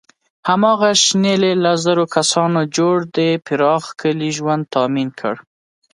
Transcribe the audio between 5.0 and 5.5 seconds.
کړ.